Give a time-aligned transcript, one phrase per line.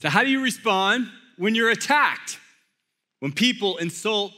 [0.00, 2.38] So, how do you respond when you're attacked?
[3.20, 4.32] When people insult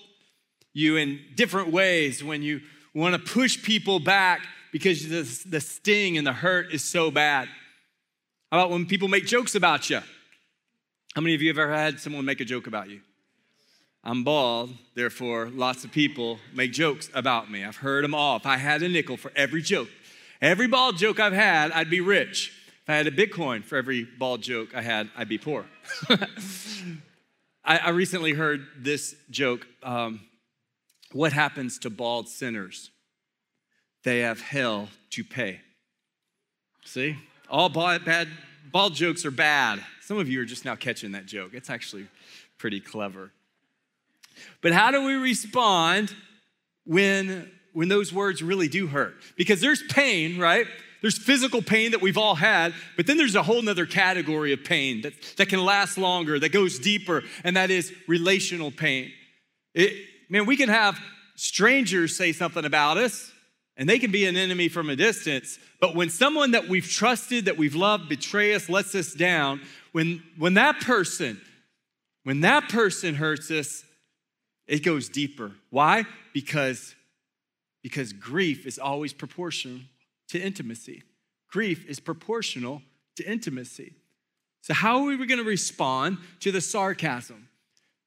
[0.72, 2.60] you in different ways, when you
[2.94, 4.40] want to push people back
[4.72, 7.48] because the, the sting and the hurt is so bad?
[8.50, 10.00] How about when people make jokes about you?
[11.14, 13.00] How many of you have ever had someone make a joke about you?
[14.02, 17.64] I'm bald, therefore, lots of people make jokes about me.
[17.64, 18.36] I've heard them all.
[18.36, 19.88] If I had a nickel for every joke,
[20.40, 22.50] every bald joke I've had, I'd be rich.
[22.90, 25.64] I had a Bitcoin for every bald joke I had, I'd be poor.
[27.64, 30.20] I, I, recently heard this joke um,
[31.12, 32.90] What happens to bald sinners?
[34.02, 35.60] They have hell to pay.
[36.84, 37.16] See?
[37.48, 38.28] All bald, bad,
[38.72, 39.84] bald jokes are bad.
[40.00, 41.54] Some of you are just now catching that joke.
[41.54, 42.08] It's actually
[42.58, 43.30] pretty clever.
[44.62, 46.14] But how do we respond
[46.84, 49.14] when, when those words really do hurt?
[49.36, 50.66] Because there's pain, right?
[51.00, 54.64] There's physical pain that we've all had, but then there's a whole nother category of
[54.64, 59.10] pain that, that can last longer, that goes deeper, and that is relational pain.
[59.74, 61.00] It, man, we can have
[61.36, 63.32] strangers say something about us,
[63.76, 67.46] and they can be an enemy from a distance, but when someone that we've trusted,
[67.46, 69.62] that we've loved, betray us, lets us down,
[69.92, 71.40] when, when that person,
[72.24, 73.84] when that person hurts us,
[74.66, 75.52] it goes deeper.
[75.70, 76.04] Why?
[76.34, 76.94] Because,
[77.82, 79.80] because grief is always proportional
[80.30, 81.02] to intimacy.
[81.48, 82.82] Grief is proportional
[83.16, 83.94] to intimacy.
[84.62, 87.48] So, how are we going to respond to the sarcasm,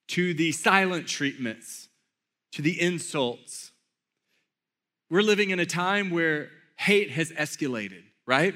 [0.09, 1.89] to the silent treatments,
[2.53, 3.71] to the insults?
[5.09, 8.55] We're living in a time where hate has escalated, right?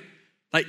[0.53, 0.67] Like,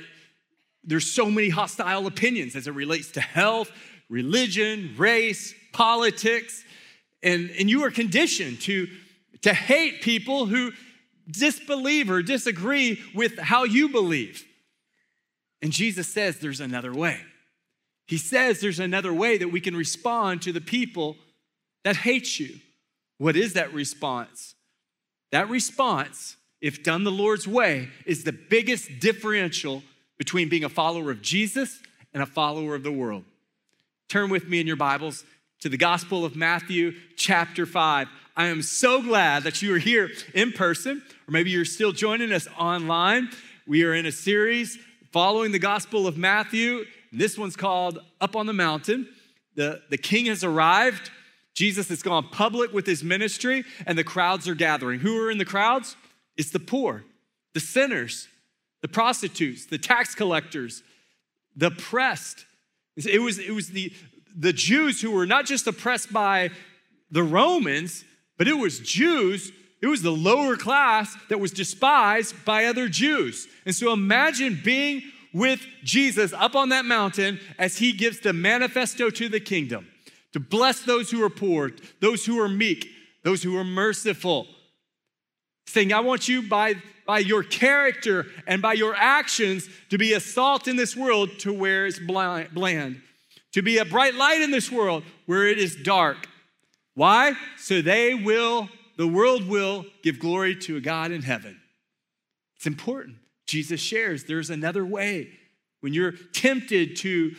[0.83, 3.71] there's so many hostile opinions as it relates to health,
[4.09, 6.63] religion, race, politics.
[7.21, 8.87] And, and you are conditioned to,
[9.41, 10.71] to hate people who
[11.29, 14.45] disbelieve or disagree with how you believe.
[15.61, 17.19] And Jesus says there's another way.
[18.07, 21.15] He says there's another way that we can respond to the people
[21.83, 22.59] that hate you.
[23.17, 24.55] What is that response?
[25.31, 29.83] That response, if done the Lord's way, is the biggest differential
[30.17, 31.79] between being a follower of Jesus
[32.13, 33.23] and a follower of the world.
[34.07, 35.23] Turn with me in your Bibles
[35.59, 38.07] to the Gospel of Matthew, chapter 5.
[38.39, 42.31] I am so glad that you are here in person, or maybe you're still joining
[42.31, 43.27] us online.
[43.67, 44.79] We are in a series
[45.11, 46.85] following the Gospel of Matthew.
[47.11, 49.09] This one's called Up on the Mountain.
[49.55, 51.11] The, the King has arrived.
[51.53, 55.01] Jesus has gone public with his ministry, and the crowds are gathering.
[55.01, 55.97] Who are in the crowds?
[56.37, 57.03] It's the poor,
[57.53, 58.29] the sinners,
[58.81, 60.81] the prostitutes, the tax collectors,
[61.57, 62.45] the oppressed.
[62.95, 63.91] It was, it was the,
[64.33, 66.51] the Jews who were not just oppressed by
[67.11, 68.05] the Romans,
[68.39, 69.51] but it was Jews,
[69.81, 73.47] it was the lower class that was despised by other Jews.
[73.65, 79.11] And so imagine being with Jesus up on that mountain as he gives the manifesto
[79.11, 79.87] to the kingdom
[80.33, 82.87] to bless those who are poor, those who are meek,
[83.23, 84.47] those who are merciful.
[85.67, 86.75] Saying, I want you by,
[87.05, 91.53] by your character and by your actions to be a salt in this world to
[91.53, 93.01] where it's bland
[93.51, 96.28] to be a bright light in this world where it is dark.
[96.99, 97.35] Why?
[97.55, 98.67] So they will,
[98.97, 101.57] the world will give glory to a God in heaven.
[102.57, 103.15] It's important.
[103.47, 105.29] Jesus shares there's another way.
[105.79, 107.35] When you're tempted to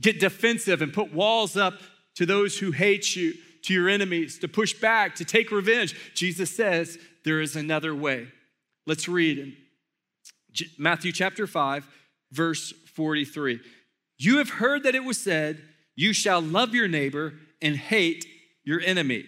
[0.00, 1.74] get defensive and put walls up
[2.16, 6.50] to those who hate you, to your enemies, to push back, to take revenge, Jesus
[6.50, 8.26] says there is another way.
[8.88, 9.56] Let's read in
[10.78, 11.86] Matthew chapter 5,
[12.32, 13.60] verse 43.
[14.18, 15.62] You have heard that it was said,
[15.94, 18.26] You shall love your neighbor and hate
[18.66, 19.24] your enemy.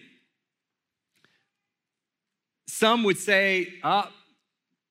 [2.66, 4.12] Some would say, ah,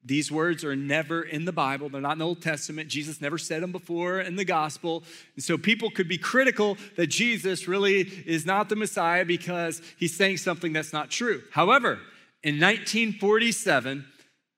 [0.03, 1.89] these words are never in the Bible.
[1.89, 2.89] They're not in the Old Testament.
[2.89, 5.03] Jesus never said them before in the gospel.
[5.35, 10.15] And so people could be critical that Jesus really is not the Messiah because he's
[10.15, 11.43] saying something that's not true.
[11.51, 11.99] However,
[12.41, 14.05] in 1947,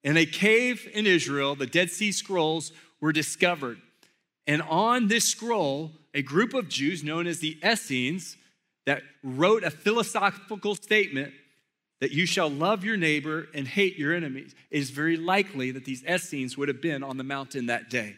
[0.04, 3.80] in a cave in Israel, the Dead Sea Scrolls were discovered.
[4.46, 8.38] And on this scroll, a group of Jews known as the Essenes
[8.86, 11.34] that wrote a philosophical statement
[12.00, 14.56] that you shall love your neighbor and hate your enemies.
[14.72, 18.16] It is very likely that these Essenes would have been on the mountain that day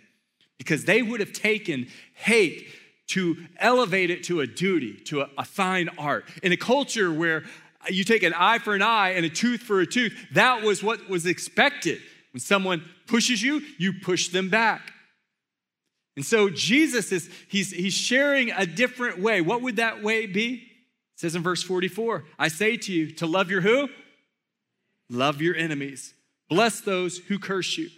[0.57, 2.67] because they would have taken hate
[3.07, 6.25] to elevate it to a duty, to a, a fine art.
[6.43, 7.43] In a culture where
[7.89, 10.83] you take an eye for an eye and a tooth for a tooth, that was
[10.83, 11.99] what was expected.
[12.31, 14.93] When someone pushes you, you push them back.
[16.21, 19.41] And so Jesus is, he's, he's sharing a different way.
[19.41, 20.53] What would that way be?
[20.53, 23.89] It says in verse 44, I say to you to love your who?
[25.09, 26.13] Love your enemies.
[26.47, 27.89] Bless those who curse you.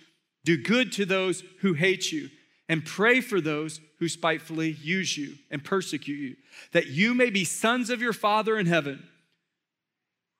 [0.45, 2.29] Do good to those who hate you.
[2.69, 6.37] and pray for those who spitefully use you and persecute you,
[6.71, 9.05] that you may be sons of your Father in heaven.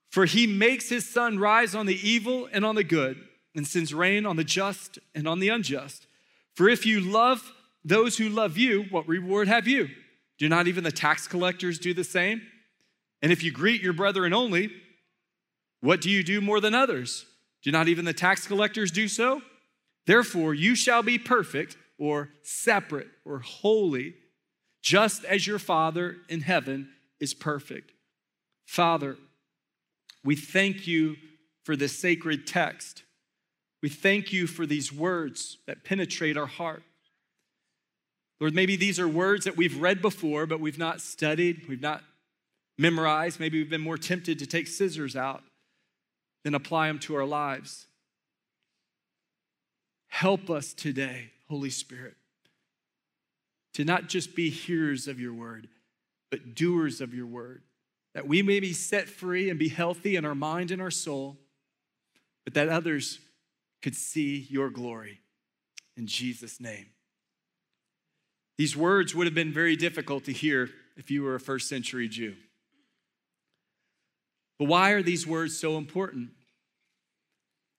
[0.09, 3.17] For he makes his sun rise on the evil and on the good,
[3.53, 6.07] and sends rain on the just and on the unjust.
[6.53, 7.51] For if you love
[7.85, 9.89] those who love you, what reward have you?
[10.37, 12.41] Do not even the tax collectors do the same?
[13.21, 14.71] And if you greet your brethren only,
[15.81, 17.25] what do you do more than others?
[17.61, 19.41] Do not even the tax collectors do so?
[20.05, 24.15] Therefore, you shall be perfect or separate or holy,
[24.81, 26.89] just as your Father in heaven
[27.19, 27.91] is perfect.
[28.65, 29.17] Father,
[30.23, 31.15] we thank you
[31.63, 33.03] for this sacred text.
[33.81, 36.83] We thank you for these words that penetrate our heart.
[38.43, 42.03] Lord, maybe these are words that we've read before, but we've not studied, we've not
[42.77, 43.39] memorized.
[43.39, 45.43] Maybe we've been more tempted to take scissors out
[46.43, 47.87] than apply them to our lives.
[50.09, 52.15] Help us today, Holy Spirit,
[53.75, 55.69] to not just be hearers of your word,
[56.29, 57.61] but doers of your word,
[58.13, 61.37] that we may be set free and be healthy in our mind and our soul,
[62.43, 63.19] but that others
[63.81, 65.21] could see your glory.
[65.95, 66.87] In Jesus' name.
[68.57, 72.07] These words would have been very difficult to hear if you were a first century
[72.07, 72.35] Jew.
[74.59, 76.29] But why are these words so important?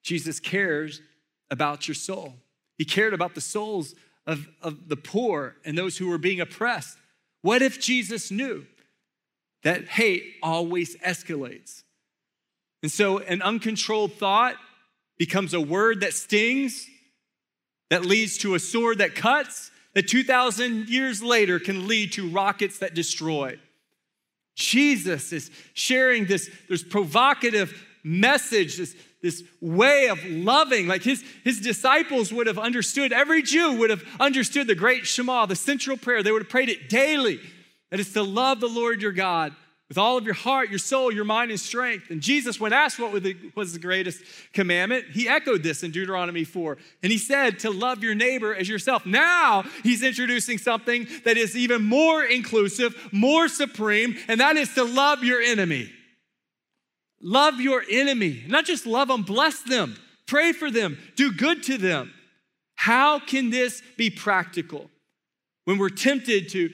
[0.03, 1.01] Jesus cares
[1.51, 2.35] about your soul.
[2.77, 3.95] He cared about the souls
[4.27, 6.99] of, of the poor and those who were being oppressed.
[7.43, 8.67] What if Jesus knew
[9.63, 11.83] that hate always escalates?
[12.83, 14.57] And so an uncontrolled thought
[15.17, 16.87] becomes a word that stings,
[17.91, 22.79] that leads to a sword that cuts, that 2,000 years later can lead to rockets
[22.79, 23.59] that destroy.
[24.57, 30.87] Jesus is sharing this, this provocative message, this, this way of loving.
[30.87, 35.47] Like his, his disciples would have understood, every Jew would have understood the great Shema,
[35.47, 36.23] the central prayer.
[36.23, 37.41] They would have prayed it daily.
[37.91, 39.55] That is to love the Lord your God
[39.95, 42.11] with all of your heart, your soul, your mind, and strength.
[42.11, 43.13] And Jesus, when asked what
[43.55, 46.77] was the greatest commandment, he echoed this in Deuteronomy 4.
[47.05, 49.07] And he said to love your neighbor as yourself.
[49.07, 54.83] Now he's introducing something that is even more inclusive, more supreme, and that is to
[54.83, 55.93] love your enemy.
[57.23, 58.43] Love your enemy.
[58.49, 59.95] Not just love them, bless them,
[60.27, 62.13] pray for them, do good to them.
[62.75, 64.91] How can this be practical?
[65.67, 66.71] When we're tempted to,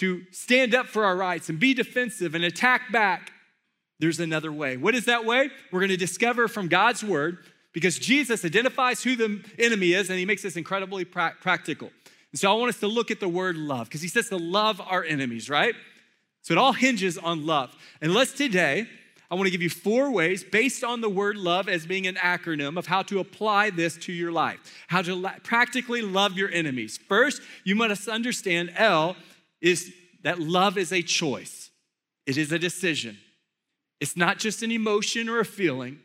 [0.00, 3.32] to stand up for our rights and be defensive and attack back,
[3.98, 4.78] there's another way.
[4.78, 5.50] What is that way?
[5.70, 7.38] We're going to discover from God's word
[7.72, 11.90] because Jesus identifies who the enemy is and he makes this incredibly pra- practical.
[12.32, 14.38] And so I want us to look at the word love because he says to
[14.38, 15.74] love our enemies, right?
[16.40, 17.76] So it all hinges on love.
[18.00, 18.86] And let's today
[19.30, 22.16] I want to give you four ways based on the word love as being an
[22.16, 24.58] acronym of how to apply this to your life,
[24.88, 26.98] how to la- practically love your enemies.
[27.06, 29.14] First, you must understand L
[29.60, 29.92] is
[30.22, 31.70] that love is a choice,
[32.26, 33.18] it is a decision.
[34.00, 35.98] It's not just an emotion or a feeling,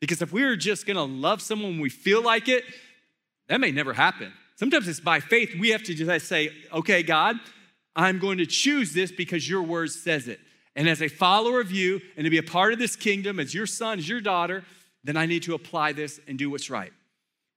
[0.00, 2.64] because if we are just gonna love someone when we feel like it,
[3.48, 4.32] that may never happen.
[4.56, 5.54] Sometimes it's by faith.
[5.58, 7.36] We have to just say, okay, God,
[7.96, 10.40] I'm going to choose this because your word says it.
[10.76, 13.54] And as a follower of you and to be a part of this kingdom, as
[13.54, 14.64] your son, as your daughter,
[15.04, 16.92] then I need to apply this and do what's right.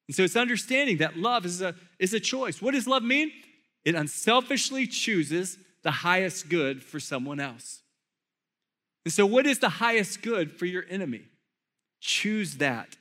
[0.07, 2.61] And so it's understanding that love is a, is a choice.
[2.61, 3.31] What does love mean?
[3.87, 7.83] It unselfishly chooses the highest good for someone else.
[9.05, 11.21] And so, what is the highest good for your enemy?
[12.01, 12.97] Choose that.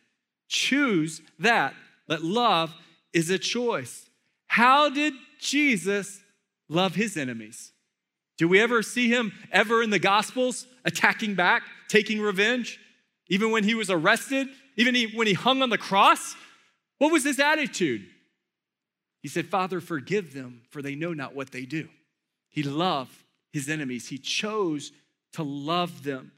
[0.47, 1.75] Choose that.
[2.07, 2.73] That love
[3.13, 4.09] is a choice.
[4.47, 6.21] How did Jesus
[6.69, 7.73] love his enemies?
[8.39, 12.79] Do we ever see him ever in the Gospels attacking back, taking revenge?
[13.29, 16.37] Even when he was arrested, even when he hung on the cross,
[16.99, 18.07] what was his attitude?
[19.27, 21.89] He said, Father, forgive them, for they know not what they do.
[22.49, 24.93] He loved his enemies, he chose
[25.33, 26.31] to love them.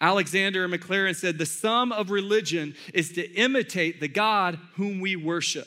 [0.00, 5.66] Alexander Maclaren said, The sum of religion is to imitate the God whom we worship.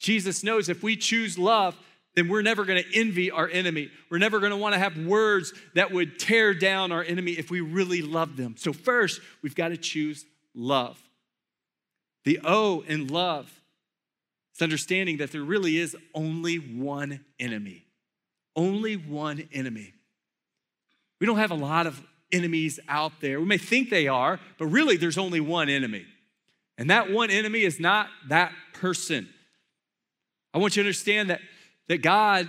[0.00, 1.76] Jesus knows if we choose love,
[2.16, 3.92] then we're never going to envy our enemy.
[4.10, 7.48] We're never going to want to have words that would tear down our enemy if
[7.48, 8.56] we really love them.
[8.58, 11.00] So, first, we've got to choose love.
[12.24, 13.54] The O in love
[14.58, 17.84] is understanding that there really is only one enemy.
[18.56, 19.94] Only one enemy.
[21.20, 23.40] We don't have a lot of enemies out there.
[23.40, 26.04] We may think they are, but really there's only one enemy.
[26.76, 29.28] And that one enemy is not that person.
[30.52, 31.40] I want you to understand that
[31.88, 32.48] that God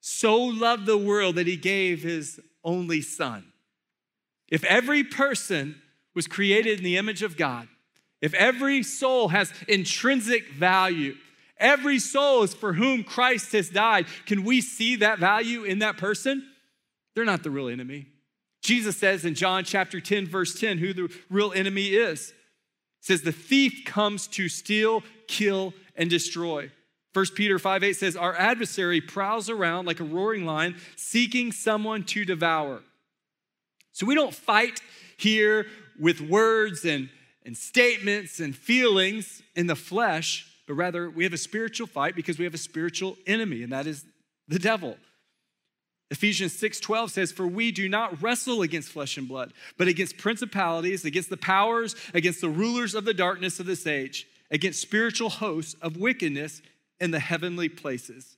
[0.00, 3.44] so loved the world that he gave his only son.
[4.48, 5.80] If every person
[6.14, 7.68] was created in the image of God,
[8.20, 11.14] if every soul has intrinsic value,
[11.62, 14.06] Every soul is for whom Christ has died.
[14.26, 16.46] Can we see that value in that person?
[17.14, 18.06] They're not the real enemy.
[18.62, 22.30] Jesus says in John chapter 10, verse 10, who the real enemy is.
[22.30, 22.34] It
[23.00, 26.70] says, The thief comes to steal, kill, and destroy.
[27.12, 32.04] 1 Peter 5 8 says, Our adversary prowls around like a roaring lion, seeking someone
[32.04, 32.82] to devour.
[33.92, 34.80] So we don't fight
[35.16, 35.66] here
[36.00, 37.10] with words and,
[37.44, 42.38] and statements and feelings in the flesh, but rather we have a spiritual fight because
[42.38, 44.04] we have a spiritual enemy, and that is
[44.48, 44.96] the devil.
[46.10, 51.06] Ephesians 6:12 says for we do not wrestle against flesh and blood but against principalities
[51.06, 55.74] against the powers against the rulers of the darkness of this age against spiritual hosts
[55.80, 56.60] of wickedness
[57.00, 58.36] in the heavenly places.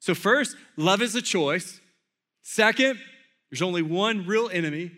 [0.00, 1.80] So first, love is a choice.
[2.42, 2.98] Second,
[3.50, 4.90] there's only one real enemy.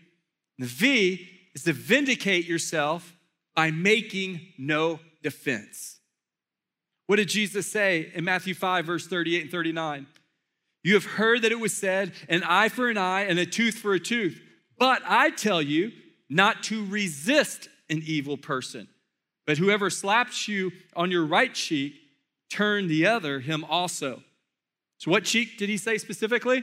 [0.58, 3.14] The V is to vindicate yourself
[3.54, 5.99] by making no defense.
[7.10, 10.06] What did Jesus say in Matthew 5 verse 38 and 39?
[10.84, 13.74] You have heard that it was said, an eye for an eye and a tooth
[13.74, 14.40] for a tooth.
[14.78, 15.90] But I tell you
[16.28, 18.86] not to resist an evil person.
[19.44, 21.94] But whoever slaps you on your right cheek,
[22.48, 24.22] turn the other him also.
[24.98, 26.62] So, what cheek did he say specifically?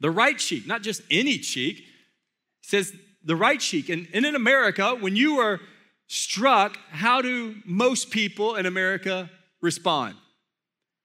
[0.00, 1.78] The right cheek, not just any cheek.
[1.78, 2.92] He says
[3.24, 3.88] the right cheek.
[3.88, 5.60] And, and in America, when you are
[6.08, 10.16] struck, how do most people in America respond?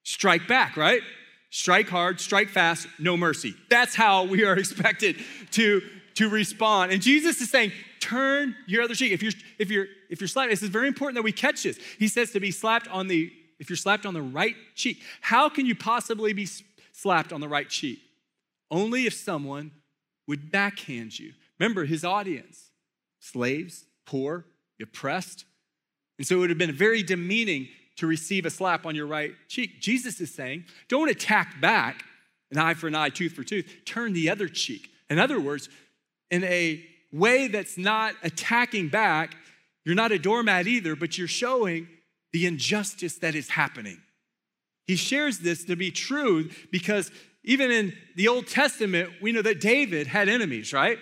[0.03, 1.01] Strike back, right?
[1.53, 3.53] strike hard, strike fast, no mercy.
[3.69, 5.17] That's how we are expected
[5.51, 5.83] to,
[6.15, 6.91] to respond.
[6.91, 9.11] And Jesus is saying, turn your other cheek.
[9.11, 11.79] If you're if you're if you're slapped, this is very important that we catch this.
[11.99, 14.99] He says to be slapped on the if you're slapped on the right cheek.
[15.21, 16.47] How can you possibly be
[16.91, 17.99] slapped on the right cheek?
[18.71, 19.71] Only if someone
[20.27, 21.33] would backhand you.
[21.59, 22.71] Remember his audience,
[23.19, 24.45] slaves, poor,
[24.81, 25.45] oppressed.
[26.17, 29.33] And so it would have been very demeaning to receive a slap on your right
[29.47, 29.81] cheek.
[29.81, 32.03] Jesus is saying, don't attack back,
[32.51, 33.71] an eye for an eye, tooth for tooth.
[33.85, 34.89] Turn the other cheek.
[35.09, 35.69] In other words,
[36.31, 39.35] in a way that's not attacking back,
[39.85, 41.87] you're not a doormat either, but you're showing
[42.31, 44.01] the injustice that is happening.
[44.87, 47.11] He shares this to be true because
[47.43, 50.97] even in the Old Testament, we know that David had enemies, right?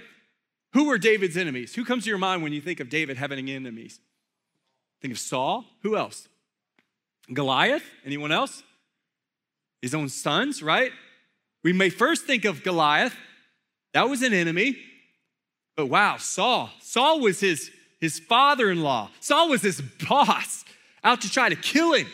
[0.73, 1.75] Who were David's enemies?
[1.75, 3.99] Who comes to your mind when you think of David having enemies?
[5.01, 5.65] Think of Saul.
[5.81, 6.27] Who else?
[7.33, 7.83] Goliath?
[8.05, 8.63] Anyone else?
[9.81, 10.91] His own sons, right?
[11.63, 13.15] We may first think of Goliath.
[13.93, 14.77] That was an enemy.
[15.75, 16.69] But wow, Saul.
[16.79, 19.09] Saul was his, his father in law.
[19.19, 20.63] Saul was his boss
[21.03, 22.07] out to try to kill him.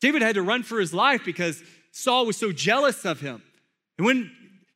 [0.00, 3.42] David had to run for his life because Saul was so jealous of him.
[3.96, 4.30] And when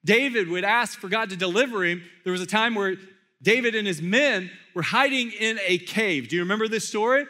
[0.04, 2.96] David would ask for God to deliver him, there was a time where
[3.40, 6.28] David and his men were hiding in a cave.
[6.28, 7.26] Do you remember this story?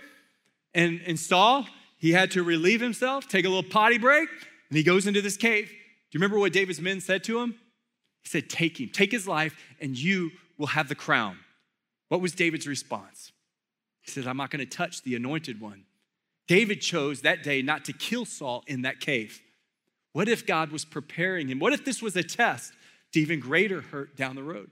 [0.74, 1.66] And, and Saul,
[1.98, 4.28] he had to relieve himself, take a little potty break,
[4.68, 5.68] and he goes into this cave.
[5.68, 5.72] Do
[6.18, 7.56] you remember what David's men said to him?
[8.22, 11.38] He said, Take him, take his life, and you will have the crown.
[12.08, 13.32] What was David's response?
[14.00, 15.84] He said, I'm not going to touch the anointed one.
[16.48, 19.40] David chose that day not to kill Saul in that cave.
[20.12, 21.58] What if God was preparing him?
[21.58, 22.72] What if this was a test
[23.12, 24.70] to even greater hurt down the road?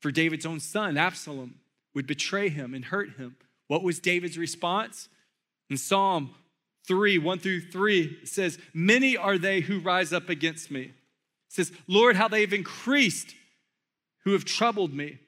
[0.00, 1.56] For David's own son, Absalom,
[1.94, 3.36] would betray him and hurt him.
[3.68, 5.08] What was David's response?
[5.68, 6.34] In Psalm
[6.86, 10.82] 3, 1 through 3, it says, Many are they who rise up against me.
[10.82, 10.92] It
[11.48, 13.34] says, Lord, how they've increased
[14.24, 15.18] who have troubled me.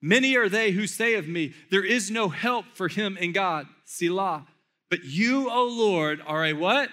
[0.00, 3.66] Many are they who say of me, There is no help for him in God.
[3.84, 4.46] Selah.
[4.90, 6.88] But you, O Lord, are a what?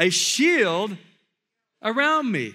[0.00, 0.96] A shield
[1.82, 2.54] around me.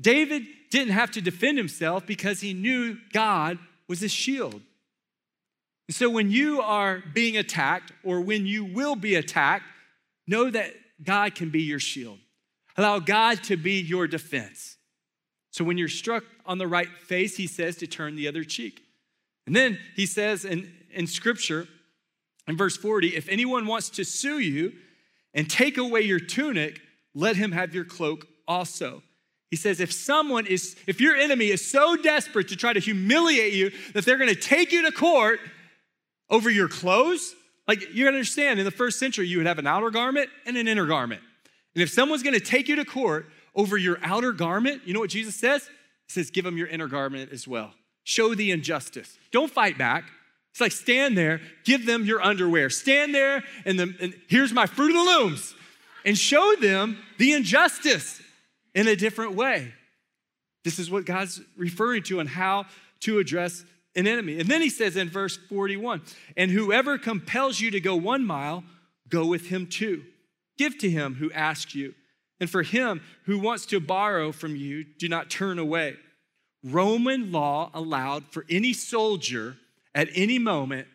[0.00, 4.62] David didn't have to defend himself because he knew God was his shield.
[5.88, 9.64] And so when you are being attacked or when you will be attacked,
[10.26, 12.18] know that God can be your shield.
[12.76, 14.78] Allow God to be your defense.
[15.50, 18.82] So when you're struck on the right face, he says to turn the other cheek.
[19.46, 21.68] And then he says in, in scripture,
[22.48, 24.72] in verse 40, if anyone wants to sue you
[25.34, 26.80] and take away your tunic,
[27.14, 29.02] let him have your cloak also.
[29.50, 33.52] He says, if someone is, if your enemy is so desperate to try to humiliate
[33.52, 35.40] you that they're gonna take you to court,
[36.32, 37.36] over your clothes.
[37.68, 40.66] Like you understand, in the first century, you would have an outer garment and an
[40.66, 41.20] inner garment.
[41.74, 45.10] And if someone's gonna take you to court over your outer garment, you know what
[45.10, 45.68] Jesus says?
[46.06, 47.74] He says, give them your inner garment as well.
[48.02, 49.16] Show the injustice.
[49.30, 50.04] Don't fight back.
[50.52, 52.68] It's like stand there, give them your underwear.
[52.68, 55.54] Stand there, and, the, and here's my fruit of the looms,
[56.04, 58.20] and show them the injustice
[58.74, 59.72] in a different way.
[60.62, 62.66] This is what God's referring to and how
[63.00, 63.64] to address
[63.96, 64.38] an enemy.
[64.38, 66.02] And then he says in verse 41
[66.36, 68.62] and whoever compels you to go one mile,
[69.08, 70.04] go with him too.
[70.58, 71.94] Give to him who asks you,
[72.40, 75.96] and for him who wants to borrow from you, do not turn away.
[76.62, 79.56] Roman law allowed for any soldier
[79.94, 80.88] at any moment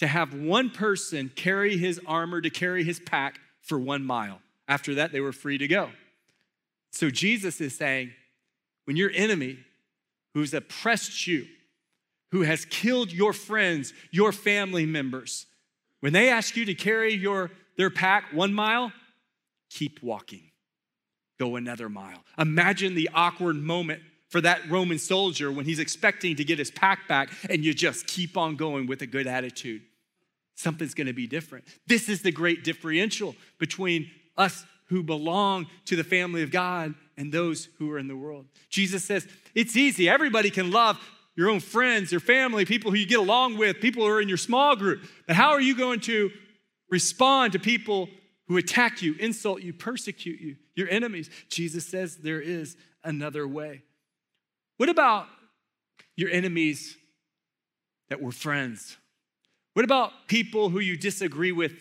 [0.00, 4.40] to have one person carry his armor, to carry his pack for one mile.
[4.68, 5.90] After that, they were free to go.
[6.92, 8.12] So Jesus is saying,
[8.84, 9.58] when your enemy
[10.34, 11.46] who's oppressed you,
[12.32, 15.46] who has killed your friends, your family members,
[16.00, 18.92] when they ask you to carry your, their pack one mile,
[19.70, 20.50] keep walking.
[21.38, 22.22] Go another mile.
[22.38, 24.02] Imagine the awkward moment
[24.34, 28.08] for that Roman soldier when he's expecting to get his pack back and you just
[28.08, 29.82] keep on going with a good attitude.
[30.56, 31.64] Something's gonna be different.
[31.86, 37.30] This is the great differential between us who belong to the family of God and
[37.30, 38.46] those who are in the world.
[38.70, 39.24] Jesus says,
[39.54, 40.08] It's easy.
[40.08, 40.98] Everybody can love
[41.36, 44.28] your own friends, your family, people who you get along with, people who are in
[44.28, 45.04] your small group.
[45.28, 46.32] But how are you going to
[46.90, 48.08] respond to people
[48.48, 51.30] who attack you, insult you, persecute you, your enemies?
[51.50, 53.84] Jesus says there is another way.
[54.76, 55.26] What about
[56.16, 56.96] your enemies
[58.08, 58.96] that were friends?
[59.74, 61.72] What about people who you disagree with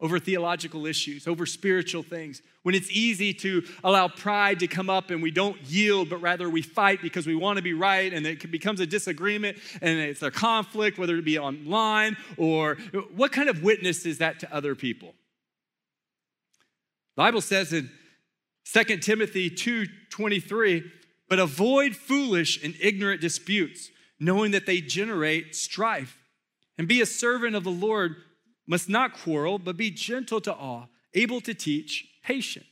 [0.00, 5.10] over theological issues, over spiritual things, when it's easy to allow pride to come up
[5.10, 8.24] and we don't yield, but rather we fight because we want to be right, and
[8.24, 12.76] it becomes a disagreement and it's a conflict, whether it be online or
[13.16, 15.14] what kind of witness is that to other people?
[17.16, 17.90] The Bible says in
[18.72, 20.92] 2 Timothy 2:23,
[21.28, 26.18] but avoid foolish and ignorant disputes, knowing that they generate strife,
[26.76, 28.16] and be a servant of the Lord
[28.66, 32.66] must not quarrel, but be gentle to all, able to teach, patient,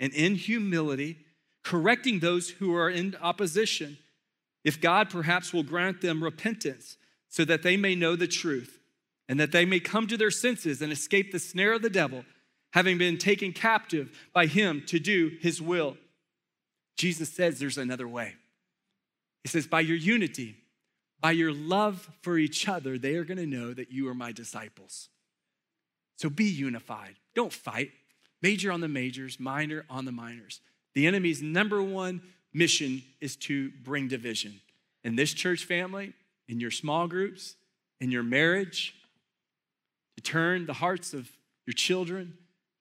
[0.00, 1.18] and in humility,
[1.64, 3.98] correcting those who are in opposition,
[4.64, 6.96] if God perhaps will grant them repentance,
[7.28, 8.80] so that they may know the truth,
[9.28, 12.24] and that they may come to their senses and escape the snare of the devil,
[12.72, 15.96] having been taken captive by him to do his will.
[16.98, 18.34] Jesus says there's another way.
[19.44, 20.56] He says, by your unity,
[21.20, 24.32] by your love for each other, they are going to know that you are my
[24.32, 25.08] disciples.
[26.16, 27.14] So be unified.
[27.34, 27.92] Don't fight.
[28.42, 30.60] Major on the majors, minor on the minors.
[30.94, 32.20] The enemy's number one
[32.52, 34.60] mission is to bring division.
[35.04, 36.12] In this church family,
[36.48, 37.54] in your small groups,
[38.00, 38.94] in your marriage,
[40.16, 41.30] to turn the hearts of
[41.66, 42.34] your children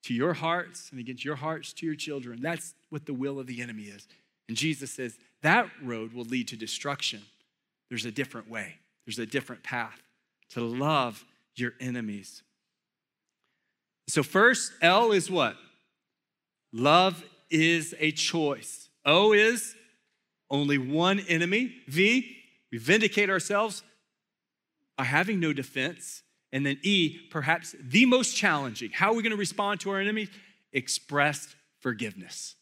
[0.03, 2.41] to your hearts and against your hearts to your children.
[2.41, 4.07] That's what the will of the enemy is.
[4.47, 7.21] And Jesus says that road will lead to destruction.
[7.89, 10.01] There's a different way, there's a different path
[10.49, 12.43] to love your enemies.
[14.07, 15.57] So, first, L is what?
[16.71, 18.89] Love is a choice.
[19.05, 19.75] O is
[20.49, 21.75] only one enemy.
[21.87, 22.37] V,
[22.71, 23.83] we vindicate ourselves
[24.97, 26.23] by having no defense.
[26.53, 28.91] And then E, perhaps the most challenging.
[28.91, 30.29] How are we going to respond to our enemy?
[30.71, 32.55] Expressed forgiveness.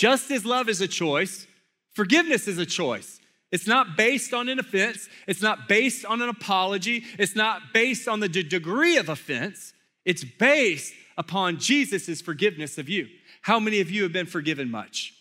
[0.00, 1.46] Just as love is a choice,
[1.92, 3.20] forgiveness is a choice.
[3.52, 8.08] It's not based on an offense, it's not based on an apology, it's not based
[8.08, 9.74] on the d- degree of offense.
[10.06, 13.08] It's based upon Jesus' forgiveness of you.
[13.42, 15.12] How many of you have been forgiven much?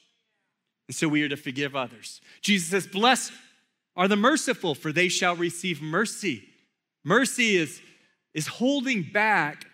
[0.87, 2.21] And so we are to forgive others.
[2.39, 3.33] Jesus says, Blessed
[3.97, 6.45] are the merciful, for they shall receive mercy.
[7.03, 7.81] Mercy is,
[8.33, 9.65] is holding back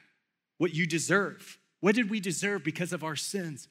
[0.57, 1.59] what you deserve.
[1.79, 3.67] What did we deserve because of our sins?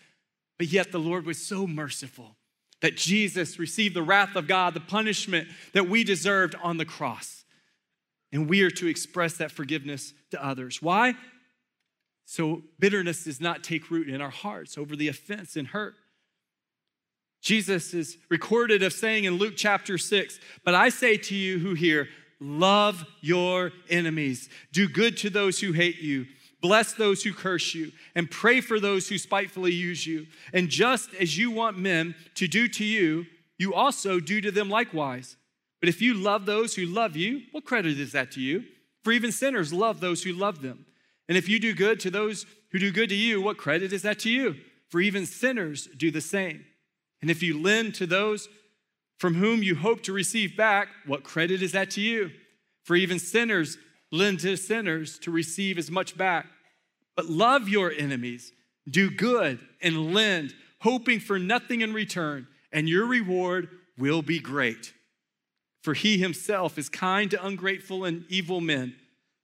[0.58, 2.36] But yet the Lord was so merciful
[2.80, 7.44] that Jesus received the wrath of God, the punishment that we deserved on the cross.
[8.32, 10.82] And we are to express that forgiveness to others.
[10.82, 11.14] Why?
[12.26, 15.94] So bitterness does not take root in our hearts over the offense and hurt.
[17.40, 21.74] Jesus is recorded of saying in Luke chapter 6, But I say to you who
[21.74, 22.08] hear,
[22.40, 26.26] love your enemies, do good to those who hate you,
[26.64, 30.26] bless those who curse you, and pray for those who spitefully use you.
[30.54, 33.26] And just as you want men to do to you,
[33.58, 35.36] you also do to them likewise.
[35.80, 38.64] But if you love those who love you, what credit is that to you?
[39.02, 40.86] For even sinners love those who love them.
[41.28, 44.00] And if you do good to those who do good to you, what credit is
[44.00, 44.56] that to you?
[44.88, 46.64] For even sinners do the same.
[47.20, 48.48] And if you lend to those
[49.18, 52.30] from whom you hope to receive back, what credit is that to you?
[52.84, 53.76] For even sinners
[54.14, 56.46] lend to sinners to receive as much back.
[57.16, 58.52] But love your enemies,
[58.88, 64.92] do good, and lend, hoping for nothing in return, and your reward will be great
[65.84, 68.96] for he himself is kind to ungrateful and evil men.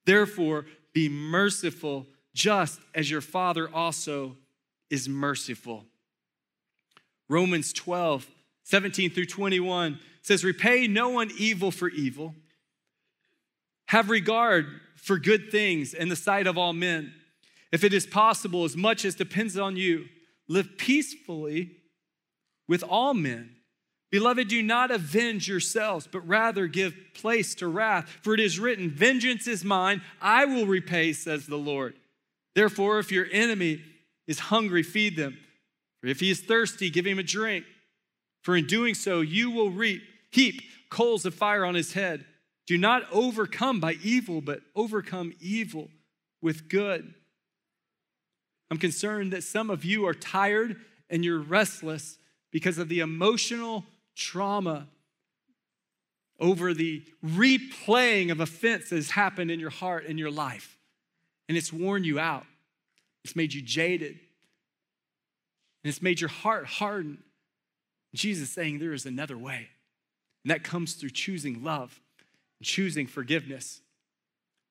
[0.06, 4.38] Therefore, be merciful, just as your Father also
[4.88, 5.85] is merciful.
[7.28, 8.26] Romans 12,
[8.64, 12.35] 17 through 21 says, Repay no one evil for evil.
[13.90, 17.12] Have regard for good things in the sight of all men.
[17.72, 20.05] If it is possible, as much as depends on you,
[20.46, 21.72] live peacefully
[22.68, 23.50] with all men.
[24.12, 28.09] Beloved, do not avenge yourselves, but rather give place to wrath.
[28.22, 31.94] For it is written, Vengeance is mine, I will repay, says the Lord.
[32.55, 33.83] Therefore, if your enemy
[34.29, 35.37] is hungry, feed them.
[36.00, 37.64] For if he is thirsty, give him a drink.
[38.42, 40.00] For in doing so, you will reap,
[40.31, 42.24] heap coals of fire on his head.
[42.70, 45.88] Do not overcome by evil, but overcome evil
[46.40, 47.12] with good.
[48.70, 50.76] I'm concerned that some of you are tired
[51.09, 52.16] and you're restless
[52.52, 54.87] because of the emotional trauma
[56.38, 60.78] over the replaying of offense that has happened in your heart and your life.
[61.48, 62.46] And it's worn you out,
[63.24, 64.12] it's made you jaded,
[65.83, 67.18] and it's made your heart harden.
[68.14, 69.70] Jesus saying there is another way,
[70.44, 71.99] and that comes through choosing love
[72.62, 73.80] choosing forgiveness.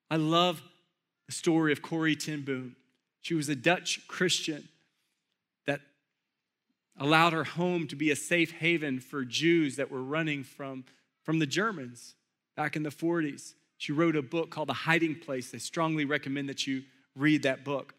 [0.09, 0.61] I love
[1.27, 2.75] the story of Corrie ten Boom.
[3.21, 4.67] She was a Dutch Christian
[5.67, 5.81] that
[6.97, 10.85] allowed her home to be a safe haven for Jews that were running from,
[11.23, 12.15] from the Germans
[12.55, 13.53] back in the 40s.
[13.77, 15.53] She wrote a book called The Hiding Place.
[15.53, 16.83] I strongly recommend that you
[17.15, 17.93] read that book.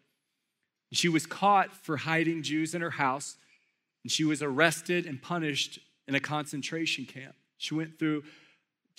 [0.91, 3.37] She was caught for hiding Jews in her house,
[4.03, 7.35] and she was arrested and punished in a concentration camp.
[7.57, 8.23] She went through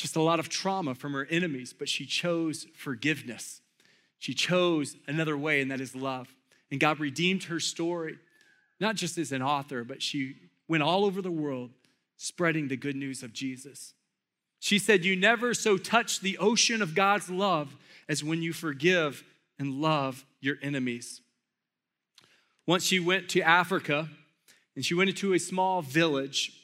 [0.02, 3.60] just a lot of trauma from her enemies, but she chose forgiveness.
[4.18, 6.34] She chose another way, and that is love.
[6.72, 8.18] And God redeemed her story,
[8.80, 10.34] not just as an author, but she
[10.66, 11.70] went all over the world
[12.16, 13.94] spreading the good news of Jesus.
[14.58, 17.76] She said, You never so touch the ocean of God's love
[18.08, 19.22] as when you forgive
[19.56, 21.20] and love your enemies.
[22.66, 24.08] Once she went to Africa
[24.74, 26.61] and she went into a small village,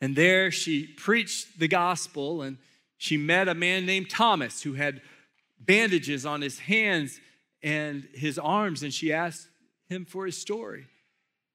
[0.00, 2.58] and there she preached the gospel and
[2.98, 5.00] she met a man named Thomas who had
[5.58, 7.20] bandages on his hands
[7.62, 9.48] and his arms, and she asked
[9.88, 10.86] him for his story.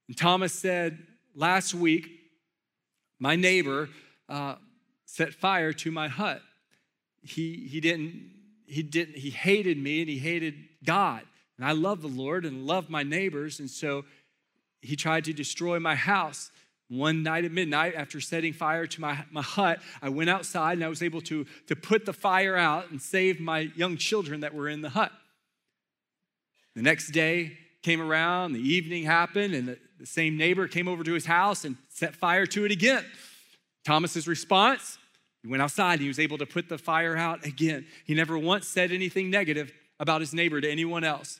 [0.07, 0.99] And Thomas said,
[1.33, 2.09] Last week,
[3.17, 3.87] my neighbor
[4.27, 4.55] uh,
[5.05, 6.41] set fire to my hut.
[7.21, 8.31] He, he didn't,
[8.65, 11.21] he didn't, he hated me and he hated God.
[11.57, 13.59] And I love the Lord and love my neighbors.
[13.59, 14.03] And so
[14.81, 16.51] he tried to destroy my house.
[16.91, 20.83] One night at midnight, after setting fire to my, my hut, I went outside and
[20.83, 24.53] I was able to, to put the fire out and save my young children that
[24.53, 25.09] were in the hut.
[26.75, 31.01] The next day came around, the evening happened, and the, the same neighbor came over
[31.01, 33.05] to his house and set fire to it again.
[33.85, 34.97] Thomas's response,
[35.43, 37.85] he went outside and he was able to put the fire out again.
[38.03, 41.39] He never once said anything negative about his neighbor to anyone else.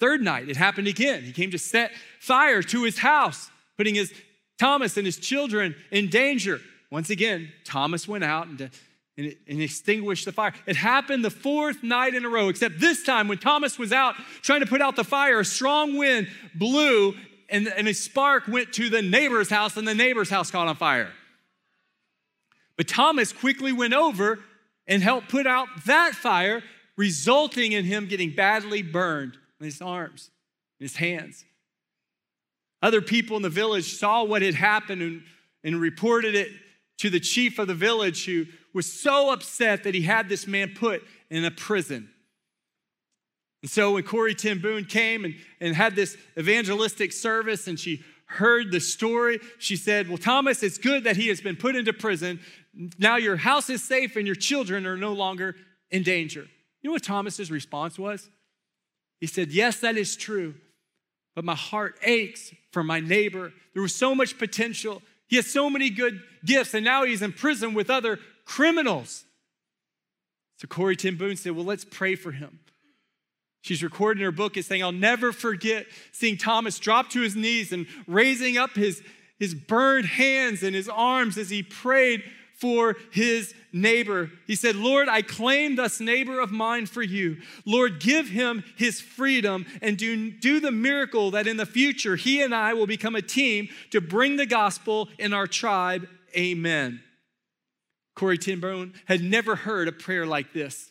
[0.00, 1.22] Third night, it happened again.
[1.22, 4.12] He came to set fire to his house, putting his
[4.58, 6.60] Thomas and his children in danger.
[6.90, 8.70] Once again, Thomas went out and,
[9.16, 10.52] and, and, extinguished the fire.
[10.66, 14.14] It happened the fourth night in a row, except this time when Thomas was out
[14.42, 17.14] trying to put out the fire, a strong wind blew
[17.48, 20.76] and, and a spark went to the neighbor's house, and the neighbor's house caught on
[20.76, 21.10] fire.
[22.76, 24.40] But Thomas quickly went over
[24.86, 26.62] and helped put out that fire,
[26.96, 30.30] resulting in him getting badly burned in his arms,
[30.78, 31.44] in his hands.
[32.82, 35.22] Other people in the village saw what had happened and,
[35.64, 36.48] and reported it
[36.98, 40.72] to the chief of the village, who was so upset that he had this man
[40.74, 42.10] put in a prison.
[43.62, 48.04] And so when Corrie ten Boom came and, and had this evangelistic service and she
[48.26, 51.92] heard the story, she said, Well, Thomas, it's good that he has been put into
[51.92, 52.40] prison.
[52.98, 55.56] Now your house is safe and your children are no longer
[55.90, 56.46] in danger.
[56.82, 58.28] You know what Thomas's response was?
[59.20, 60.54] He said, Yes, that is true
[61.38, 63.52] but my heart aches for my neighbor.
[63.72, 65.02] There was so much potential.
[65.28, 69.24] He has so many good gifts, and now he's in prison with other criminals.
[70.56, 72.58] So Corrie ten Boom said, Well, let's pray for him.
[73.60, 77.70] She's recording her book is saying, I'll never forget seeing Thomas drop to his knees
[77.70, 79.00] and raising up his,
[79.38, 82.24] his burned hands and his arms as he prayed
[82.58, 84.30] for his neighbor.
[84.46, 87.36] He said, Lord, I claim this neighbor of mine for you.
[87.64, 92.42] Lord, give him his freedom and do, do the miracle that in the future he
[92.42, 96.08] and I will become a team to bring the gospel in our tribe.
[96.36, 97.00] Amen.
[98.16, 100.90] Corrie ten Boom had never heard a prayer like this.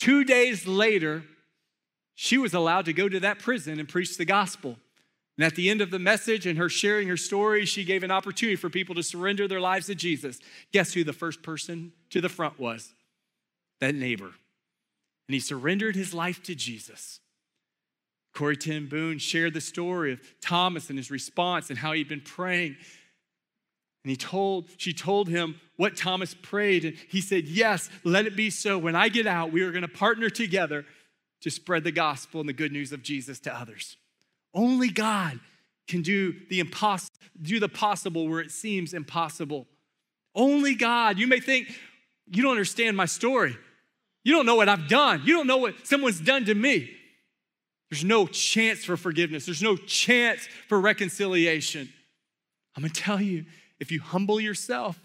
[0.00, 1.24] Two days later,
[2.14, 4.78] she was allowed to go to that prison and preach the gospel.
[5.38, 8.10] And at the end of the message and her sharing her story, she gave an
[8.10, 10.40] opportunity for people to surrender their lives to Jesus.
[10.72, 12.92] Guess who the first person to the front was?
[13.80, 14.32] That neighbor.
[15.28, 17.20] And he surrendered his life to Jesus.
[18.34, 22.20] Corrie ten Boom shared the story of Thomas and his response and how he'd been
[22.20, 22.76] praying.
[24.02, 26.84] And he told, she told him what Thomas prayed.
[26.84, 28.76] And he said, Yes, let it be so.
[28.76, 30.84] When I get out, we are going to partner together
[31.42, 33.96] to spread the gospel and the good news of Jesus to others.
[34.58, 35.38] Only God
[35.86, 39.68] can do the impossible, do the possible where it seems impossible.
[40.34, 41.16] Only God.
[41.16, 41.68] You may think
[42.26, 43.56] you don't understand my story.
[44.24, 45.22] You don't know what I've done.
[45.24, 46.90] You don't know what someone's done to me.
[47.88, 49.46] There's no chance for forgiveness.
[49.46, 51.88] There's no chance for reconciliation.
[52.76, 53.44] I'm going to tell you
[53.78, 54.98] if you humble yourself,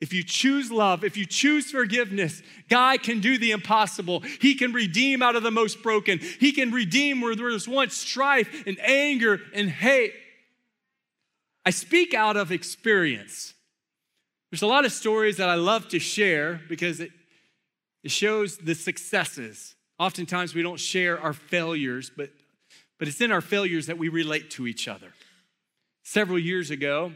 [0.00, 4.20] if you choose love, if you choose forgiveness, God can do the impossible.
[4.40, 6.18] He can redeem out of the most broken.
[6.18, 10.14] He can redeem where there was once strife and anger and hate.
[11.66, 13.52] I speak out of experience.
[14.50, 17.10] There's a lot of stories that I love to share because it,
[18.02, 19.74] it shows the successes.
[19.98, 22.30] Oftentimes we don't share our failures, but,
[22.98, 25.12] but it's in our failures that we relate to each other.
[26.02, 27.12] Several years ago,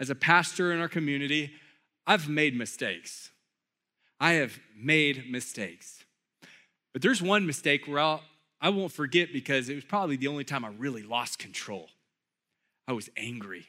[0.00, 1.52] as a pastor in our community,
[2.06, 3.30] I've made mistakes.
[4.20, 6.04] I have made mistakes.
[6.92, 8.22] But there's one mistake where I'll,
[8.60, 11.88] I won't forget because it was probably the only time I really lost control.
[12.86, 13.66] I was angry.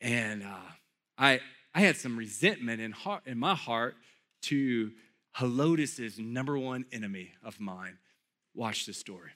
[0.00, 0.70] And uh,
[1.16, 1.40] I,
[1.74, 3.96] I had some resentment in, heart, in my heart
[4.42, 4.92] to
[5.32, 7.98] Helotes's number one enemy of mine.
[8.54, 9.30] Watch this story.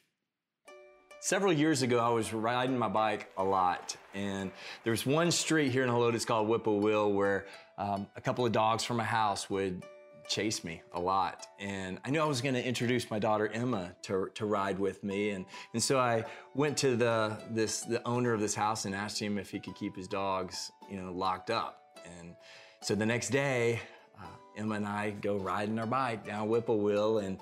[1.21, 4.53] Several years ago, I was riding my bike a lot, and
[4.85, 8.85] there was one street here in Helotes called Whippoorwill where um, a couple of dogs
[8.85, 9.83] from my house would
[10.29, 11.49] chase me a lot.
[11.59, 15.31] And I knew I was gonna introduce my daughter Emma to, to ride with me.
[15.31, 19.21] And, and so I went to the, this, the owner of this house and asked
[19.21, 21.99] him if he could keep his dogs you know, locked up.
[22.21, 22.37] And
[22.81, 23.81] so the next day,
[24.21, 24.27] uh,
[24.57, 27.41] Emma and I go riding our bike down Whippoorwill and,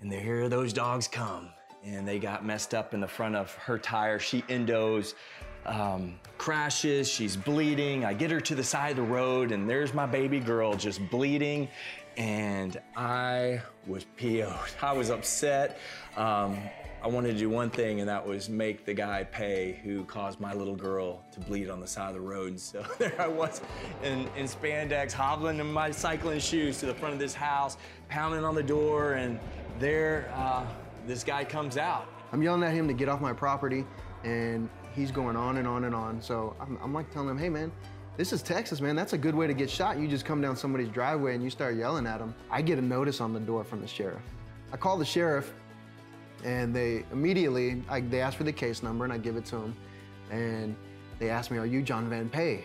[0.00, 1.50] and there here those dogs come
[1.84, 4.18] and they got messed up in the front of her tire.
[4.18, 5.14] She endos,
[5.66, 8.04] um, crashes, she's bleeding.
[8.04, 11.00] I get her to the side of the road and there's my baby girl just
[11.10, 11.68] bleeding
[12.16, 14.70] and I was PO'd.
[14.82, 15.78] I was upset.
[16.16, 16.58] Um,
[17.02, 20.38] I wanted to do one thing, and that was make the guy pay who caused
[20.38, 22.48] my little girl to bleed on the side of the road.
[22.48, 23.62] And so there I was
[24.02, 27.78] in, in spandex, hobbling in my cycling shoes to the front of this house,
[28.10, 29.40] pounding on the door, and
[29.78, 30.66] there uh,
[31.06, 32.08] this guy comes out.
[32.32, 33.84] I'm yelling at him to get off my property,
[34.24, 36.20] and he's going on and on and on.
[36.20, 37.72] So I'm, I'm like telling him, hey man,
[38.16, 38.96] this is Texas, man.
[38.96, 39.98] That's a good way to get shot.
[39.98, 42.34] You just come down somebody's driveway and you start yelling at them.
[42.50, 44.22] I get a notice on the door from the sheriff.
[44.72, 45.52] I call the sheriff
[46.44, 49.56] and they immediately, I, they ask for the case number and I give it to
[49.56, 49.76] them.
[50.30, 50.76] And
[51.18, 52.64] they ask me, are you John Van Pay?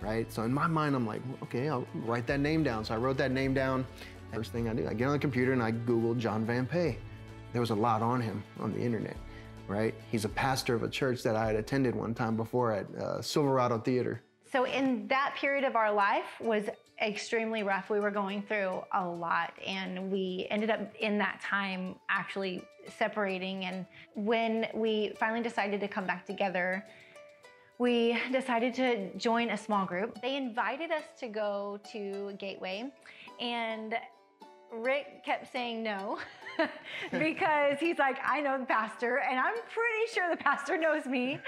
[0.00, 0.32] Right?
[0.32, 2.84] So in my mind, I'm like, okay, I'll write that name down.
[2.84, 3.86] So I wrote that name down.
[4.32, 6.98] First thing I do, I get on the computer and I Google John Van Pay.
[7.52, 9.16] There was a lot on him on the internet,
[9.68, 9.94] right?
[10.10, 13.22] He's a pastor of a church that I had attended one time before at uh,
[13.22, 14.22] Silverado Theater.
[14.50, 16.64] So in that period of our life was
[17.00, 17.88] extremely rough.
[17.88, 22.62] We were going through a lot and we ended up in that time actually
[22.98, 23.64] separating.
[23.64, 26.84] And when we finally decided to come back together,
[27.78, 30.20] we decided to join a small group.
[30.20, 32.90] They invited us to go to Gateway
[33.40, 33.94] and
[34.72, 36.18] Rick kept saying no
[37.10, 41.38] because he's like, I know the pastor and I'm pretty sure the pastor knows me.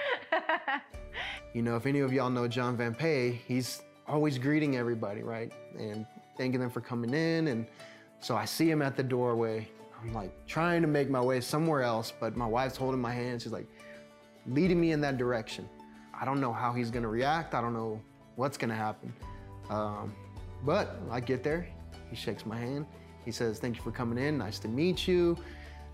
[1.55, 5.53] you know, if any of y'all know John Van Pay, he's always greeting everybody, right?
[5.79, 6.07] And
[6.37, 7.49] thanking them for coming in.
[7.49, 7.67] And
[8.21, 9.69] so I see him at the doorway.
[10.01, 13.43] I'm like trying to make my way somewhere else, but my wife's holding my hand.
[13.43, 13.69] She's like
[14.47, 15.69] leading me in that direction.
[16.19, 17.55] I don't know how he's gonna react.
[17.55, 18.01] I don't know
[18.37, 19.13] what's gonna happen.
[19.71, 20.15] Um,
[20.65, 21.69] but I get there,
[22.11, 22.87] he shakes my hand.
[23.25, 25.37] He says, thank you for coming in, nice to meet you.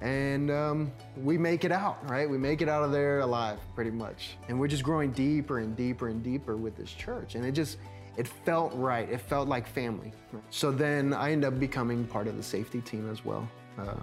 [0.00, 2.28] And um, we make it out, right?
[2.28, 4.36] We make it out of there alive, pretty much.
[4.48, 7.34] And we're just growing deeper and deeper and deeper with this church.
[7.34, 7.78] And it just,
[8.16, 9.10] it felt right.
[9.10, 10.12] It felt like family.
[10.50, 13.94] So then I ended up becoming part of the safety team as well uh,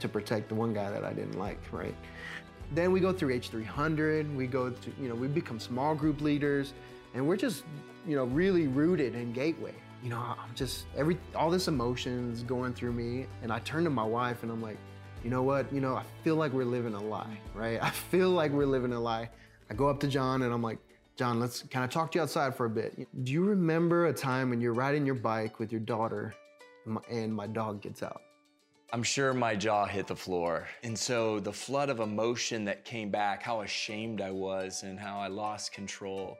[0.00, 1.94] to protect the one guy that I didn't like, right?
[2.72, 4.34] Then we go through H300.
[4.34, 6.72] We go to, you know, we become small group leaders,
[7.14, 7.64] and we're just,
[8.06, 9.74] you know, really rooted in Gateway.
[10.02, 13.90] You know, I'm just every all this emotions going through me, and I turn to
[13.90, 14.78] my wife and I'm like,
[15.22, 15.70] you know what?
[15.72, 17.82] You know, I feel like we're living a lie, right?
[17.82, 19.28] I feel like we're living a lie.
[19.70, 20.78] I go up to John and I'm like,
[21.16, 23.06] John, let's can I talk to you outside for a bit?
[23.24, 26.34] Do you remember a time when you're riding your bike with your daughter
[27.10, 28.22] and my dog gets out?
[28.92, 30.66] I'm sure my jaw hit the floor.
[30.82, 35.20] And so the flood of emotion that came back, how ashamed I was and how
[35.20, 36.38] I lost control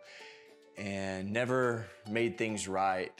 [0.77, 3.12] and never made things right.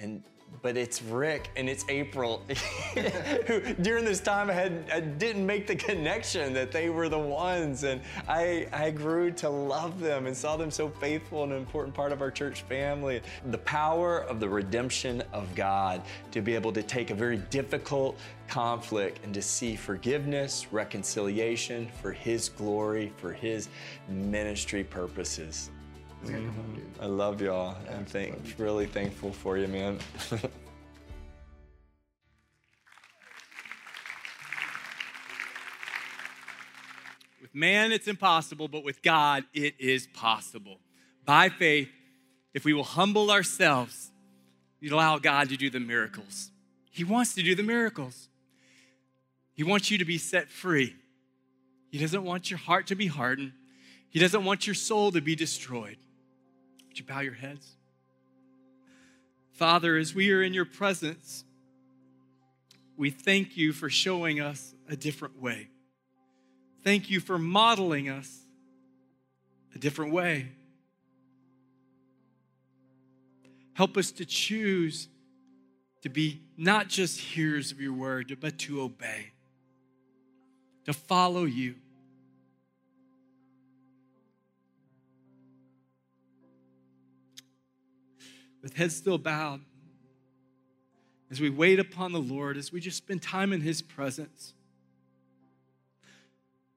[0.00, 0.22] And
[0.62, 2.42] but it's Rick and it's April,
[3.46, 7.18] who during this time I had I didn't make the connection that they were the
[7.18, 11.58] ones, and I I grew to love them and saw them so faithful and an
[11.58, 13.20] important part of our church family.
[13.50, 18.18] The power of the redemption of God to be able to take a very difficult
[18.48, 23.68] conflict and to see forgiveness, reconciliation for His glory, for His
[24.08, 25.70] ministry purposes.
[27.00, 27.76] I love y'all.
[27.90, 29.98] I'm thank, really thankful for you, man.
[37.40, 40.80] With man, it's impossible, but with God, it is possible.
[41.24, 41.88] By faith,
[42.52, 44.10] if we will humble ourselves,
[44.80, 46.50] we allow God to do the miracles.
[46.90, 48.28] He wants to do the miracles.
[49.54, 50.96] He wants you to be set free.
[51.90, 53.52] He doesn't want your heart to be hardened.
[54.10, 55.96] He doesn't want your soul to be destroyed.
[56.98, 57.76] Would you bow your heads?
[59.52, 61.44] Father, as we are in your presence,
[62.96, 65.68] we thank you for showing us a different way.
[66.82, 68.40] Thank you for modeling us
[69.76, 70.48] a different way.
[73.74, 75.06] Help us to choose
[76.02, 79.30] to be not just hearers of your word, but to obey,
[80.84, 81.76] to follow you.
[88.62, 89.60] With heads still bowed,
[91.30, 94.54] as we wait upon the Lord, as we just spend time in his presence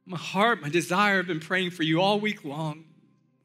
[0.05, 2.83] my heart, my desire, I've been praying for you all week long,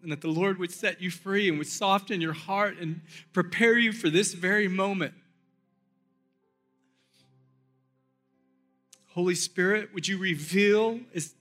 [0.03, 3.79] and that the Lord would set you free and would soften your heart and prepare
[3.79, 5.14] you for this very moment.
[9.11, 11.35] Holy Spirit, would you reveal, as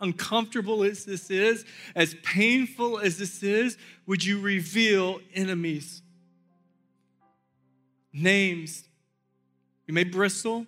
[0.00, 3.76] uncomfortable as this is, as painful as this is,
[4.06, 6.01] would you reveal enemies,
[8.12, 8.84] names?
[9.86, 10.66] We may bristle,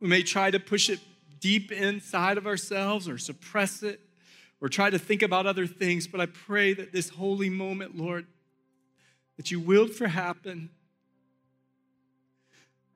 [0.00, 1.00] we may try to push it
[1.40, 4.00] deep inside of ourselves or suppress it
[4.60, 6.06] or try to think about other things.
[6.06, 8.26] But I pray that this holy moment, Lord,
[9.36, 10.70] that you willed for happen,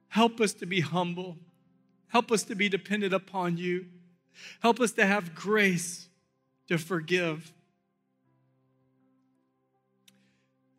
[0.08, 1.36] help us to be humble.
[2.08, 3.86] Help us to be dependent upon you.
[4.60, 6.08] Help us to have grace
[6.68, 7.52] to forgive.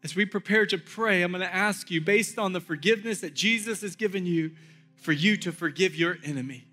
[0.06, 3.34] As we prepare to pray, I'm going to ask you, based on the forgiveness that
[3.34, 4.52] Jesus has given you,
[4.98, 6.66] for you to forgive your enemy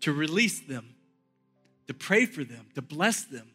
[0.00, 0.96] to release them,
[1.86, 3.52] to pray for them, to bless them.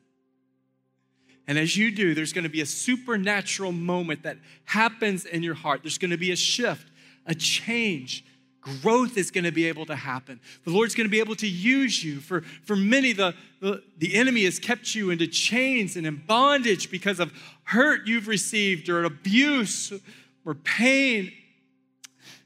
[1.45, 5.55] And as you do, there's going to be a supernatural moment that happens in your
[5.55, 5.81] heart.
[5.83, 6.89] There's going to be a shift,
[7.25, 8.23] a change.
[8.61, 10.39] Growth is going to be able to happen.
[10.65, 12.19] The Lord's going to be able to use you.
[12.19, 16.91] For, for many, the, the, the enemy has kept you into chains and in bondage
[16.91, 17.31] because of
[17.63, 19.93] hurt you've received or abuse
[20.45, 21.31] or pain.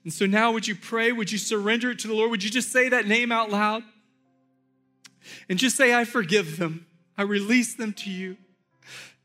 [0.04, 1.12] And so now, would you pray?
[1.12, 2.30] Would you surrender it to the Lord?
[2.30, 3.84] Would you just say that name out loud?
[5.50, 6.86] and just say, I forgive them.
[7.18, 8.38] I release them to you.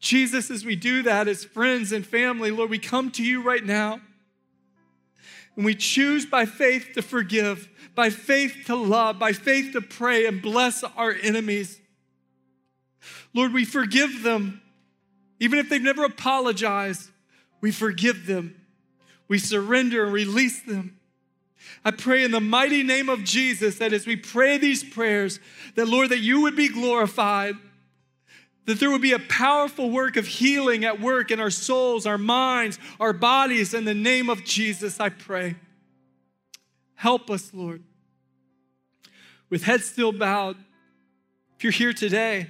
[0.00, 3.64] Jesus, as we do that as friends and family, Lord, we come to you right
[3.64, 4.00] now.
[5.64, 10.40] We choose by faith to forgive, by faith to love, by faith to pray and
[10.40, 11.80] bless our enemies.
[13.34, 14.62] Lord, we forgive them.
[15.40, 17.10] Even if they've never apologized,
[17.60, 18.54] we forgive them.
[19.26, 20.96] We surrender and release them.
[21.84, 25.40] I pray in the mighty name of Jesus that as we pray these prayers,
[25.74, 27.56] that Lord, that you would be glorified,
[28.68, 32.18] that there would be a powerful work of healing at work in our souls, our
[32.18, 33.72] minds, our bodies.
[33.72, 35.56] In the name of Jesus, I pray.
[36.94, 37.82] Help us, Lord.
[39.48, 40.58] With heads still bowed,
[41.56, 42.48] if you're here today,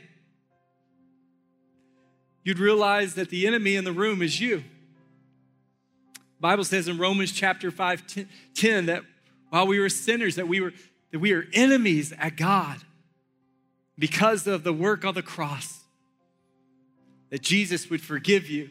[2.43, 4.65] you'd realize that the enemy in the room is you.
[6.41, 9.05] Bible says in Romans chapter 5, 10 that
[9.51, 10.73] while we were sinners, that we were,
[11.13, 12.79] that we are enemies at God
[13.97, 15.78] because of the work on the cross.
[17.31, 18.71] That Jesus would forgive you,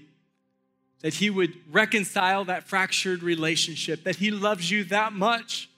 [1.01, 5.69] that he would reconcile that fractured relationship, that he loves you that much,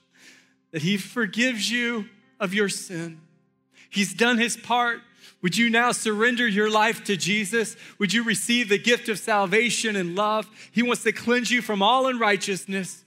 [0.72, 2.06] that he forgives you
[2.38, 3.20] of your sin.
[3.90, 5.00] He's done his part.
[5.42, 7.76] Would you now surrender your life to Jesus?
[7.98, 10.48] Would you receive the gift of salvation and love?
[10.70, 13.04] He wants to cleanse you from all unrighteousness.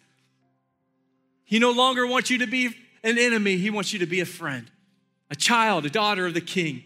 [1.45, 4.25] He no longer wants you to be an enemy, He wants you to be a
[4.25, 4.71] friend,
[5.29, 6.83] a child, a daughter of the King.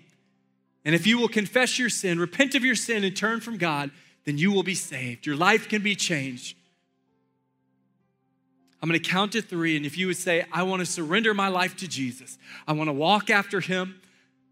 [0.85, 3.91] And if you will confess your sin, repent of your sin, and turn from God,
[4.25, 5.25] then you will be saved.
[5.25, 6.57] Your life can be changed.
[8.81, 11.33] I'm going to count to three, and if you would say, I want to surrender
[11.33, 13.99] my life to Jesus, I want to walk after Him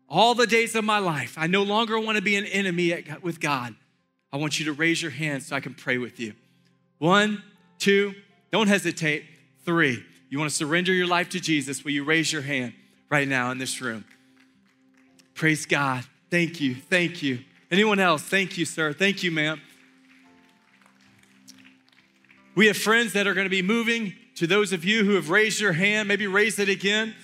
[0.09, 1.35] all the days of my life.
[1.37, 3.75] I no longer want to be an enemy with God.
[4.33, 6.33] I want you to raise your hand so I can pray with you.
[6.97, 7.43] One,
[7.77, 8.13] two,
[8.51, 9.25] Don't hesitate.
[9.65, 11.83] Three, you want to surrender your life to Jesus?
[11.83, 12.73] Will you raise your hand
[13.09, 14.05] right now in this room?
[15.33, 16.05] Praise God.
[16.29, 16.75] Thank you.
[16.75, 17.39] Thank you.
[17.71, 18.21] Anyone else?
[18.21, 18.93] Thank you, sir.
[18.93, 19.61] Thank you, ma'am.
[22.55, 24.13] We have friends that are going to be moving.
[24.35, 27.15] To those of you who have raised your hand, maybe raise it again.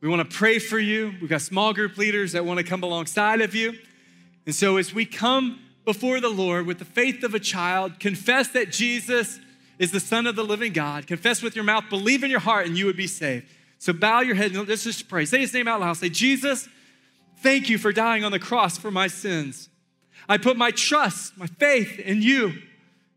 [0.00, 1.14] We want to pray for you.
[1.20, 3.74] We've got small group leaders that want to come alongside of you.
[4.46, 8.48] And so, as we come before the Lord with the faith of a child, confess
[8.48, 9.40] that Jesus
[9.78, 12.66] is the Son of the living God, confess with your mouth, believe in your heart,
[12.66, 13.46] and you would be saved.
[13.78, 15.24] So, bow your head and let's just pray.
[15.24, 15.96] Say his name out loud.
[15.96, 16.68] Say, Jesus,
[17.42, 19.68] thank you for dying on the cross for my sins.
[20.28, 22.54] I put my trust, my faith in you,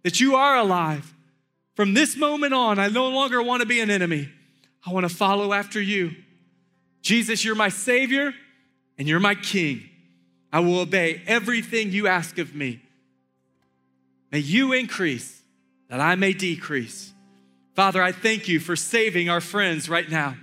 [0.04, 1.14] that you are alive.
[1.76, 4.30] From this moment on, I no longer want to be an enemy.
[4.86, 6.16] I want to follow after you.
[7.02, 8.34] Jesus, you're my Savior
[8.98, 9.90] and you're my King.
[10.54, 12.82] I will obey everything you ask of me.
[14.32, 15.42] May you increase
[15.90, 17.14] that I may decrease.
[17.76, 20.36] Father, I thank you for saving our friends right now.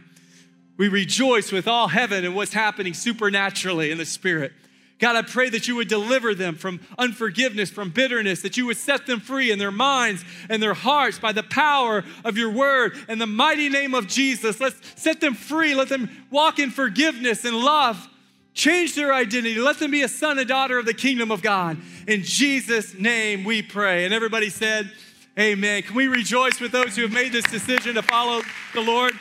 [0.78, 4.52] We rejoice with all heaven and what's happening supernaturally in the Spirit.
[4.98, 8.76] God, I pray that you would deliver them from unforgiveness, from bitterness, that you would
[8.76, 12.96] set them free in their minds and their hearts by the power of your word.
[13.08, 15.74] In the mighty name of Jesus, let's set them free.
[15.74, 18.08] Let them walk in forgiveness and love.
[18.54, 19.60] Change their identity.
[19.60, 21.78] Let them be a son and daughter of the kingdom of God.
[22.08, 24.04] In Jesus' name we pray.
[24.04, 24.90] And everybody said,
[25.38, 25.82] Amen.
[25.82, 28.42] Can we rejoice with those who have made this decision to follow
[28.74, 29.18] the Lord?